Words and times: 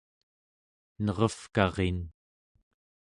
nerevkarin 1.05 1.99